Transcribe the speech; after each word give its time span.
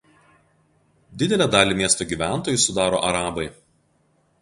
Didelę 1.23 1.47
dalį 1.57 1.77
miesto 1.83 2.09
gyventojų 2.15 2.65
sudaro 2.67 3.07
arabai. 3.11 3.49